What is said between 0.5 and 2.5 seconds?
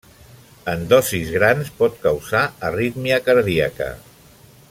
En dosis grans pot causar